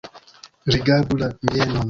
[0.75, 1.79] Rigardu la mienon!